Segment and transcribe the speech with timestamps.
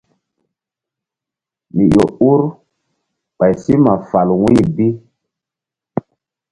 [1.73, 2.39] Mi ƴo ur
[3.37, 3.73] ɓay si
[4.09, 4.87] fal wu̧y bi.